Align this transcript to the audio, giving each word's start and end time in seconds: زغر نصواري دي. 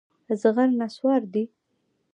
زغر 0.41 0.67
نصواري 0.79 1.27
دي. 1.33 1.43